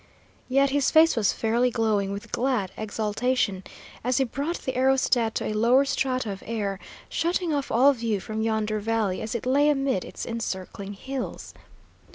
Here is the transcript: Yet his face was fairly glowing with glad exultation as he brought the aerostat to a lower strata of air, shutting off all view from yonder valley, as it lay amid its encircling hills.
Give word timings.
Yet 0.49 0.71
his 0.71 0.89
face 0.89 1.15
was 1.15 1.31
fairly 1.31 1.69
glowing 1.69 2.11
with 2.11 2.31
glad 2.31 2.71
exultation 2.75 3.63
as 4.03 4.17
he 4.17 4.23
brought 4.23 4.55
the 4.61 4.75
aerostat 4.75 5.35
to 5.35 5.45
a 5.45 5.53
lower 5.53 5.85
strata 5.85 6.31
of 6.31 6.41
air, 6.47 6.79
shutting 7.07 7.53
off 7.53 7.69
all 7.71 7.93
view 7.93 8.19
from 8.19 8.41
yonder 8.41 8.79
valley, 8.79 9.21
as 9.21 9.35
it 9.35 9.45
lay 9.45 9.69
amid 9.69 10.03
its 10.03 10.25
encircling 10.25 10.93
hills. 10.93 11.53